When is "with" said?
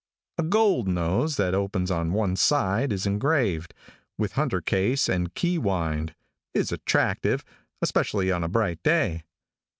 4.17-4.31